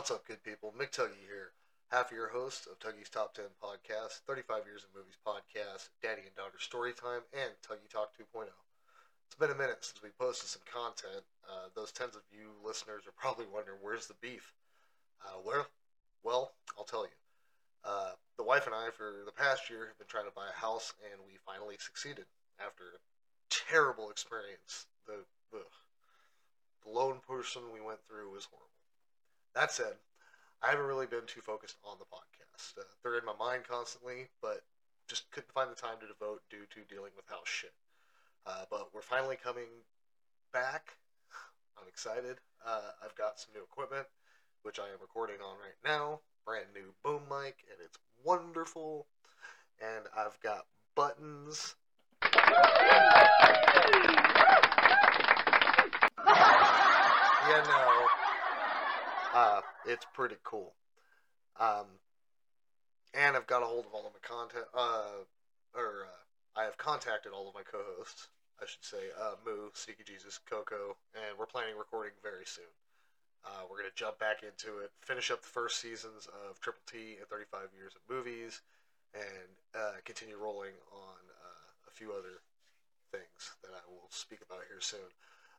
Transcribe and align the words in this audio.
What's 0.00 0.10
up, 0.10 0.24
good 0.24 0.42
people? 0.42 0.72
Mick 0.80 0.96
Tuggy 0.96 1.20
here, 1.28 1.52
half 1.92 2.08
of 2.08 2.16
your 2.16 2.32
host 2.32 2.64
of 2.64 2.80
Tuggy's 2.80 3.12
Top 3.12 3.36
10 3.36 3.44
Podcast, 3.60 4.24
35 4.24 4.64
Years 4.64 4.80
in 4.80 4.96
Movies 4.96 5.20
Podcast, 5.20 5.92
Daddy 6.00 6.24
and 6.24 6.32
Daughter 6.32 6.56
Storytime, 6.56 7.20
and 7.36 7.52
Tuggy 7.60 7.84
Talk 7.92 8.16
2.0. 8.16 8.48
It's 8.48 9.36
been 9.36 9.52
a 9.52 9.60
minute 9.60 9.84
since 9.84 10.00
we 10.00 10.08
posted 10.16 10.48
some 10.48 10.64
content. 10.64 11.20
Uh, 11.44 11.68
those 11.76 11.92
tens 11.92 12.16
of 12.16 12.24
you 12.32 12.48
listeners 12.64 13.04
are 13.04 13.12
probably 13.12 13.44
wondering, 13.52 13.76
where's 13.84 14.08
the 14.08 14.16
beef? 14.24 14.56
Uh, 15.20 15.36
where? 15.44 15.68
Well, 16.24 16.56
I'll 16.78 16.88
tell 16.88 17.04
you. 17.04 17.18
Uh, 17.84 18.16
the 18.40 18.48
wife 18.48 18.64
and 18.64 18.74
I, 18.74 18.88
for 18.96 19.20
the 19.28 19.36
past 19.36 19.68
year, 19.68 19.84
have 19.84 20.00
been 20.00 20.08
trying 20.08 20.24
to 20.24 20.32
buy 20.32 20.48
a 20.48 20.58
house, 20.58 20.96
and 21.12 21.20
we 21.28 21.36
finally 21.44 21.76
succeeded 21.76 22.24
after 22.56 22.84
a 22.96 23.04
terrible 23.52 24.08
experience. 24.08 24.88
The, 25.04 25.28
the, 25.52 25.60
the 26.88 26.88
loan 26.88 27.20
person 27.28 27.68
we 27.68 27.84
went 27.84 28.00
through 28.08 28.32
was 28.32 28.48
horrible. 28.48 28.79
That 29.54 29.72
said, 29.72 29.94
I 30.62 30.70
haven't 30.70 30.86
really 30.86 31.06
been 31.06 31.26
too 31.26 31.40
focused 31.40 31.76
on 31.84 31.96
the 31.98 32.04
podcast. 32.04 32.78
Uh, 32.78 32.84
they're 33.02 33.18
in 33.18 33.24
my 33.24 33.34
mind 33.38 33.64
constantly, 33.68 34.28
but 34.40 34.62
just 35.08 35.30
couldn't 35.32 35.52
find 35.52 35.70
the 35.70 35.74
time 35.74 35.96
to 36.00 36.06
devote 36.06 36.42
due 36.50 36.66
to 36.70 36.94
dealing 36.94 37.10
with 37.16 37.26
house 37.26 37.48
shit. 37.48 37.72
Uh, 38.46 38.64
but 38.70 38.94
we're 38.94 39.02
finally 39.02 39.36
coming 39.42 39.68
back. 40.52 40.96
I'm 41.78 41.88
excited. 41.88 42.36
Uh, 42.64 42.90
I've 43.04 43.14
got 43.16 43.40
some 43.40 43.52
new 43.54 43.62
equipment, 43.62 44.06
which 44.62 44.78
I 44.78 44.84
am 44.84 45.00
recording 45.00 45.36
on 45.44 45.56
right 45.58 45.76
now. 45.84 46.20
Brand 46.46 46.66
new 46.74 46.94
boom 47.02 47.22
mic, 47.28 47.64
and 47.70 47.78
it's 47.84 47.98
wonderful. 48.24 49.06
And 49.80 50.06
I've 50.16 50.38
got 50.40 50.66
buttons. 50.94 51.74
Yeah, 57.50 57.64
no. 57.66 58.19
Uh, 59.32 59.60
it's 59.86 60.06
pretty 60.12 60.36
cool. 60.42 60.74
Um, 61.58 61.86
and 63.14 63.36
I've 63.36 63.46
got 63.46 63.62
a 63.62 63.66
hold 63.66 63.86
of 63.86 63.94
all 63.94 64.06
of 64.06 64.12
my 64.12 64.22
content. 64.22 64.66
Uh, 64.74 65.24
or 65.74 66.06
uh, 66.06 66.60
I 66.60 66.64
have 66.64 66.76
contacted 66.78 67.32
all 67.32 67.48
of 67.48 67.54
my 67.54 67.62
co-hosts. 67.62 68.28
I 68.60 68.66
should 68.66 68.84
say, 68.84 69.08
uh, 69.18 69.40
Moo, 69.46 69.70
Sneaky 69.72 70.04
Jesus, 70.04 70.38
Coco, 70.44 70.96
and 71.14 71.38
we're 71.38 71.46
planning 71.46 71.78
recording 71.78 72.12
very 72.22 72.44
soon. 72.44 72.68
Uh, 73.42 73.64
we're 73.70 73.78
gonna 73.78 73.96
jump 73.96 74.18
back 74.18 74.42
into 74.42 74.84
it, 74.84 74.90
finish 75.00 75.30
up 75.30 75.40
the 75.40 75.48
first 75.48 75.80
seasons 75.80 76.28
of 76.44 76.60
Triple 76.60 76.82
T 76.84 77.16
and 77.18 77.26
35 77.28 77.72
Years 77.74 77.94
of 77.96 78.02
Movies, 78.04 78.60
and 79.14 79.48
uh, 79.74 79.96
continue 80.04 80.36
rolling 80.36 80.76
on 80.92 81.16
uh, 81.40 81.88
a 81.88 81.90
few 81.90 82.12
other 82.12 82.44
things 83.10 83.56
that 83.62 83.72
I 83.72 83.80
will 83.88 84.08
speak 84.10 84.40
about 84.44 84.68
here 84.68 84.80
soon. 84.80 85.08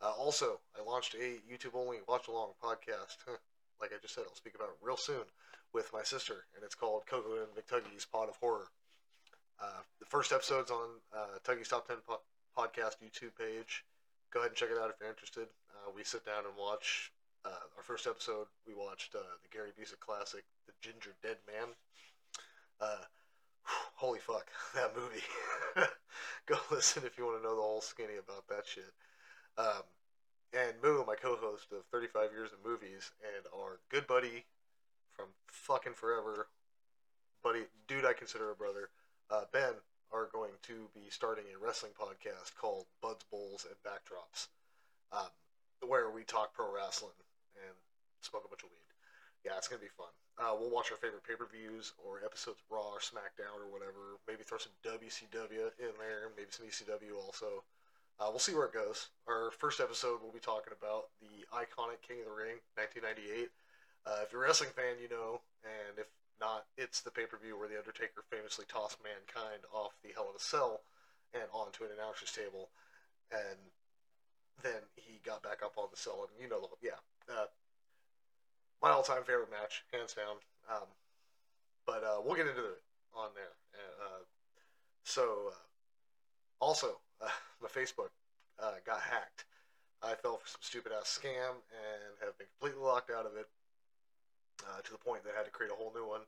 Uh, 0.00 0.12
also, 0.16 0.60
I 0.78 0.82
launched 0.82 1.14
a 1.14 1.36
YouTube 1.44 1.74
only 1.74 1.98
watch 2.08 2.28
along 2.28 2.52
podcast. 2.62 3.16
like 3.80 3.92
I 3.92 4.00
just 4.00 4.14
said, 4.14 4.24
I'll 4.28 4.34
speak 4.34 4.54
about 4.54 4.68
it 4.68 4.76
real 4.82 4.96
soon 4.96 5.24
with 5.72 5.92
my 5.92 6.02
sister, 6.02 6.44
and 6.54 6.64
it's 6.64 6.74
called 6.74 7.06
Coco 7.06 7.34
and 7.36 7.52
McTuggy's 7.54 8.04
Pod 8.04 8.28
of 8.28 8.36
Horror. 8.36 8.68
Uh, 9.60 9.82
the 10.00 10.06
first 10.06 10.32
episode's 10.32 10.70
on 10.70 10.88
uh, 11.14 11.38
Tuggy's 11.44 11.68
Top 11.68 11.86
10 11.86 11.96
po- 12.06 12.20
Podcast 12.56 12.96
YouTube 13.04 13.36
page. 13.38 13.84
Go 14.32 14.40
ahead 14.40 14.50
and 14.50 14.56
check 14.56 14.70
it 14.70 14.78
out 14.80 14.90
if 14.90 14.96
you're 15.00 15.08
interested. 15.08 15.48
Uh, 15.70 15.90
we 15.94 16.04
sit 16.04 16.24
down 16.24 16.44
and 16.44 16.54
watch 16.58 17.12
uh, 17.44 17.64
our 17.76 17.82
first 17.82 18.06
episode. 18.06 18.46
We 18.66 18.74
watched 18.74 19.14
uh, 19.14 19.36
the 19.42 19.48
Gary 19.50 19.70
Busey 19.78 19.98
classic, 20.00 20.44
The 20.66 20.72
Gingerdead 20.86 21.36
Man. 21.46 21.68
Uh, 22.80 23.04
holy 23.94 24.18
fuck, 24.18 24.46
that 24.74 24.94
movie. 24.96 25.24
Go 26.46 26.56
listen 26.70 27.02
if 27.04 27.16
you 27.18 27.24
want 27.24 27.38
to 27.38 27.42
know 27.42 27.56
the 27.56 27.62
whole 27.62 27.80
skinny 27.80 28.16
about 28.18 28.46
that 28.48 28.66
shit. 28.66 28.92
Um, 29.58 29.84
my 31.56 31.68
co-host 31.68 31.72
of 31.72 31.86
35 31.90 32.32
Years 32.32 32.52
of 32.52 32.58
Movies, 32.64 33.12
and 33.24 33.46
our 33.54 33.78
good 33.88 34.06
buddy 34.06 34.44
from 35.12 35.26
fucking 35.46 35.94
forever, 35.94 36.48
buddy, 37.42 37.64
dude 37.88 38.04
I 38.04 38.12
consider 38.12 38.50
a 38.50 38.54
brother, 38.54 38.88
uh, 39.30 39.44
Ben, 39.52 39.72
are 40.12 40.28
going 40.32 40.52
to 40.62 40.88
be 40.94 41.08
starting 41.10 41.44
a 41.48 41.64
wrestling 41.64 41.92
podcast 41.98 42.54
called 42.60 42.84
Buds 43.02 43.24
Bowls 43.30 43.66
and 43.66 43.76
Backdrops, 43.82 44.48
um, 45.12 45.30
where 45.88 46.10
we 46.10 46.24
talk 46.24 46.52
pro 46.54 46.72
wrestling 46.72 47.16
and 47.64 47.74
smoke 48.20 48.44
a 48.44 48.48
bunch 48.48 48.62
of 48.62 48.70
weed. 48.70 48.90
Yeah, 49.44 49.56
it's 49.56 49.68
gonna 49.68 49.82
be 49.82 49.96
fun. 49.96 50.12
Uh, 50.38 50.54
we'll 50.58 50.70
watch 50.70 50.90
our 50.90 50.98
favorite 50.98 51.24
pay-per-views 51.24 51.94
or 52.04 52.20
episodes 52.24 52.60
of 52.60 52.68
Raw 52.68 52.92
or 52.92 53.00
SmackDown 53.00 53.56
or 53.64 53.72
whatever. 53.72 54.20
Maybe 54.28 54.42
throw 54.42 54.58
some 54.58 54.74
WCW 54.84 55.72
in 55.80 55.94
there, 55.96 56.28
maybe 56.36 56.50
some 56.50 56.66
ECW 56.66 57.16
also. 57.16 57.64
Uh, 58.18 58.32
we'll 58.32 58.40
see 58.40 58.54
where 58.54 58.66
it 58.66 58.72
goes. 58.72 59.08
Our 59.28 59.50
first 59.52 59.80
episode, 59.80 60.20
we'll 60.22 60.32
be 60.32 60.40
talking 60.40 60.72
about 60.72 61.12
the 61.20 61.44
iconic 61.52 62.00
King 62.00 62.24
of 62.24 62.32
the 62.32 62.36
Ring, 62.36 62.64
1998. 62.80 63.52
Uh, 64.08 64.24
if 64.24 64.32
you're 64.32 64.40
a 64.40 64.46
wrestling 64.48 64.72
fan, 64.72 64.96
you 64.96 65.12
know, 65.12 65.44
and 65.60 66.00
if 66.00 66.08
not, 66.40 66.64
it's 66.80 67.04
the 67.04 67.12
pay 67.12 67.26
per 67.28 67.36
view 67.36 67.58
where 67.58 67.68
The 67.68 67.76
Undertaker 67.76 68.24
famously 68.32 68.64
tossed 68.68 69.04
Mankind 69.04 69.68
off 69.68 70.00
the 70.00 70.16
Hell 70.16 70.32
in 70.32 70.36
a 70.36 70.40
Cell 70.40 70.80
and 71.34 71.44
onto 71.52 71.84
an 71.84 71.92
announcer's 71.92 72.32
table, 72.32 72.72
and 73.28 73.60
then 74.62 74.80
he 74.96 75.20
got 75.24 75.42
back 75.42 75.60
up 75.60 75.76
on 75.76 75.88
the 75.90 75.98
cell, 75.98 76.24
and 76.24 76.32
you 76.40 76.48
know, 76.48 76.60
the 76.60 76.68
yeah. 76.80 77.00
Uh, 77.28 77.50
my 78.80 78.90
all 78.90 79.02
time 79.02 79.24
favorite 79.24 79.50
match, 79.50 79.84
hands 79.92 80.14
down. 80.14 80.40
Um, 80.70 80.88
but 81.86 82.02
uh, 82.02 82.20
we'll 82.24 82.36
get 82.36 82.46
into 82.46 82.64
it 82.64 82.82
on 83.14 83.30
there. 83.34 83.54
Uh, 83.76 84.22
so, 85.04 85.52
uh, 85.52 86.64
also, 86.64 86.98
uh, 87.20 87.28
my 87.62 87.68
Facebook 87.68 88.10
uh, 88.58 88.80
got 88.84 89.00
hacked. 89.00 89.44
I 90.02 90.14
fell 90.14 90.36
for 90.36 90.48
some 90.48 90.60
stupid 90.60 90.92
ass 90.92 91.18
scam 91.18 91.56
and 91.72 92.12
have 92.22 92.36
been 92.38 92.46
completely 92.58 92.84
locked 92.84 93.10
out 93.10 93.26
of 93.26 93.36
it 93.36 93.48
uh, 94.62 94.80
to 94.84 94.92
the 94.92 94.98
point 94.98 95.24
that 95.24 95.32
I 95.34 95.36
had 95.36 95.46
to 95.46 95.50
create 95.50 95.72
a 95.72 95.74
whole 95.74 95.92
new 95.94 96.06
one. 96.06 96.22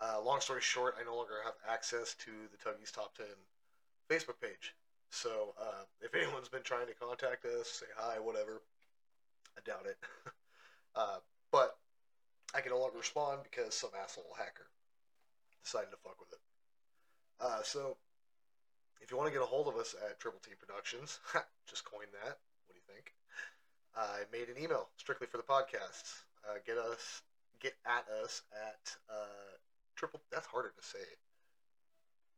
Uh, 0.00 0.20
long 0.22 0.40
story 0.40 0.60
short, 0.60 0.94
I 1.00 1.04
no 1.04 1.16
longer 1.16 1.34
have 1.44 1.54
access 1.68 2.14
to 2.26 2.30
the 2.50 2.58
Tuggy's 2.58 2.92
Top 2.92 3.16
10 3.16 3.26
Facebook 4.10 4.40
page. 4.40 4.74
So 5.10 5.54
uh, 5.60 5.86
if 6.00 6.14
anyone's 6.18 6.48
been 6.48 6.62
trying 6.62 6.86
to 6.86 6.94
contact 6.94 7.44
us, 7.44 7.68
say 7.68 7.86
hi, 7.96 8.18
whatever, 8.18 8.62
I 9.56 9.60
doubt 9.64 9.86
it. 9.86 9.96
uh, 10.94 11.18
but 11.50 11.78
I 12.54 12.60
can 12.60 12.72
no 12.72 12.78
longer 12.78 12.98
respond 12.98 13.40
because 13.42 13.74
some 13.74 13.90
asshole 14.00 14.34
hacker 14.36 14.66
decided 15.64 15.90
to 15.90 15.98
fuck 16.02 16.18
with 16.18 16.32
it. 16.32 16.38
So 17.64 17.96
if 19.00 19.10
you 19.10 19.16
want 19.16 19.28
to 19.28 19.32
get 19.32 19.42
a 19.42 19.46
hold 19.46 19.68
of 19.68 19.76
us 19.76 19.94
at 20.08 20.18
Triple 20.18 20.40
T 20.44 20.52
Productions, 20.58 21.20
just 21.68 21.84
coined 21.84 22.10
that. 22.12 22.38
What 22.66 22.74
do 22.74 22.80
you 22.80 22.86
think? 22.86 23.14
I 23.96 24.26
made 24.32 24.48
an 24.48 24.62
email 24.62 24.88
strictly 24.96 25.26
for 25.26 25.36
the 25.36 25.42
podcasts. 25.42 26.24
Uh, 26.46 26.58
get 26.66 26.78
us, 26.78 27.22
get 27.60 27.74
at 27.86 28.06
us 28.22 28.42
at 28.52 28.96
uh, 29.10 29.56
triple. 29.96 30.20
That's 30.30 30.46
harder 30.46 30.72
to 30.76 30.84
say 30.84 31.04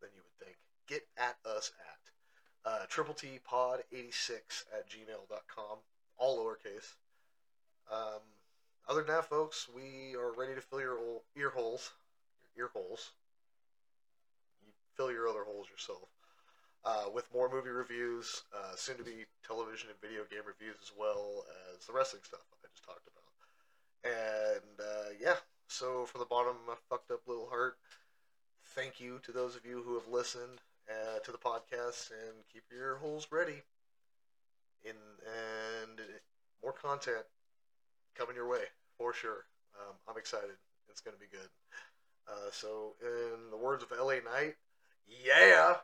than 0.00 0.10
you 0.14 0.22
would 0.22 0.46
think. 0.46 0.56
Get 0.86 1.06
at 1.16 1.36
us 1.46 1.72
at 1.80 2.70
uh, 2.70 2.86
triple 2.88 3.14
T 3.14 3.38
Pod 3.44 3.80
eighty 3.92 4.10
six 4.10 4.64
at 4.76 4.88
gmail.com, 4.88 5.78
all 6.18 6.38
lowercase. 6.38 6.94
Um, 7.90 8.20
other 8.88 9.02
than 9.02 9.14
that, 9.14 9.28
folks, 9.28 9.68
we 9.74 10.14
are 10.16 10.32
ready 10.32 10.54
to 10.54 10.60
fill 10.60 10.80
your 10.80 10.98
ear 11.36 11.50
holes, 11.50 11.92
your 12.56 12.66
ear 12.66 12.70
holes. 12.72 13.12
You 14.64 14.72
fill 14.96 15.10
your 15.10 15.28
other 15.28 15.44
holes 15.44 15.66
yourself 15.70 16.08
uh, 16.84 17.06
with 17.12 17.32
more 17.32 17.50
movie 17.50 17.70
reviews, 17.70 18.44
uh, 18.54 18.74
soon 18.76 18.96
to 18.96 19.04
be 19.04 19.26
television 19.46 19.90
and 19.90 20.00
video 20.00 20.22
game 20.30 20.46
reviews, 20.46 20.76
as 20.82 20.92
well 20.98 21.44
as 21.74 21.86
the 21.86 21.92
wrestling 21.92 22.22
stuff 22.24 22.40
I 22.62 22.68
just 22.72 22.84
talked 22.84 23.06
about. 23.08 23.26
And 24.04 24.80
uh, 24.80 25.10
yeah, 25.20 25.36
so 25.68 26.06
from 26.06 26.20
the 26.20 26.26
bottom 26.26 26.54
of 26.54 26.66
my 26.66 26.74
fucked 26.88 27.10
up 27.10 27.22
little 27.26 27.48
heart, 27.48 27.76
thank 28.74 29.00
you 29.00 29.20
to 29.24 29.32
those 29.32 29.56
of 29.56 29.64
you 29.64 29.82
who 29.84 29.94
have 29.94 30.08
listened 30.08 30.60
uh, 30.88 31.18
to 31.24 31.32
the 31.32 31.38
podcast 31.38 32.10
and 32.10 32.46
keep 32.52 32.62
your 32.70 32.96
holes 32.96 33.26
ready. 33.30 33.62
In 34.84 34.94
and 35.26 36.00
more 36.62 36.72
content 36.72 37.24
coming 38.14 38.36
your 38.36 38.48
way 38.48 38.62
for 38.98 39.12
sure. 39.12 39.46
Um, 39.80 39.94
I'm 40.08 40.16
excited. 40.16 40.56
It's 40.88 41.00
going 41.00 41.16
to 41.16 41.20
be 41.20 41.26
good. 41.30 41.48
Uh, 42.28 42.50
so, 42.50 42.94
in 43.02 43.50
the 43.50 43.56
words 43.56 43.84
of 43.84 43.90
LA 43.90 44.14
Knight, 44.14 44.56
yeah. 45.06 45.76